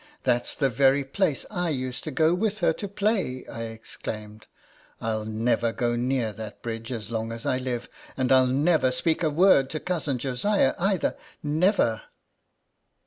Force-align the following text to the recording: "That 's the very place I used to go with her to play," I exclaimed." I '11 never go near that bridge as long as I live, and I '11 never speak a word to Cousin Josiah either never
"That 0.23 0.47
's 0.47 0.55
the 0.55 0.71
very 0.71 1.03
place 1.03 1.45
I 1.51 1.69
used 1.69 2.03
to 2.05 2.09
go 2.09 2.33
with 2.33 2.57
her 2.57 2.73
to 2.73 2.87
play," 2.87 3.45
I 3.45 3.65
exclaimed." 3.65 4.47
I 4.99 5.11
'11 5.11 5.43
never 5.43 5.71
go 5.71 5.95
near 5.95 6.33
that 6.33 6.63
bridge 6.63 6.91
as 6.91 7.11
long 7.11 7.31
as 7.31 7.45
I 7.45 7.59
live, 7.59 7.87
and 8.17 8.31
I 8.31 8.39
'11 8.39 8.63
never 8.63 8.89
speak 8.91 9.21
a 9.21 9.29
word 9.29 9.69
to 9.69 9.79
Cousin 9.79 10.17
Josiah 10.17 10.73
either 10.79 11.15
never 11.43 12.01